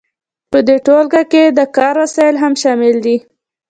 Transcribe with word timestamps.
په 0.51 0.59
دې 0.67 0.77
ټولګه 0.85 1.23
کې 1.31 1.43
د 1.57 1.59
کار 1.77 1.93
وسایل 2.03 2.35
هم 2.43 2.53
شامل 2.63 2.95
دي. 3.05 3.17